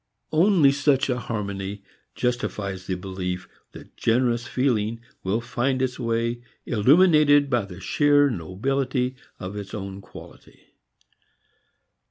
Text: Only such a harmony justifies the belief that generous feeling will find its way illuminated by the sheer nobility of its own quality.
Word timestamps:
Only 0.31 0.71
such 0.71 1.11
a 1.11 1.19
harmony 1.19 1.83
justifies 2.15 2.87
the 2.87 2.95
belief 2.95 3.47
that 3.73 3.95
generous 3.95 4.47
feeling 4.47 4.99
will 5.23 5.41
find 5.41 5.79
its 5.79 5.99
way 5.99 6.41
illuminated 6.65 7.51
by 7.51 7.65
the 7.65 7.79
sheer 7.79 8.31
nobility 8.31 9.15
of 9.39 9.55
its 9.55 9.75
own 9.75 10.01
quality. 10.01 10.73